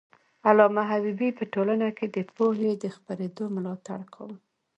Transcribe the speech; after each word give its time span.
علامه 0.49 0.83
حبيبي 0.91 1.29
په 1.37 1.43
ټولنه 1.53 1.87
کي 1.97 2.05
د 2.15 2.17
پوهې 2.35 2.71
د 2.83 2.85
خپرېدو 2.95 3.43
ملاتړ 3.55 3.99
کاوه. 4.13 4.35